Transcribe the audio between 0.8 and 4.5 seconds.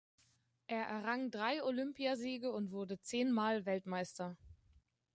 errang drei Olympiasiege und wurde zehn Mal Weltmeister.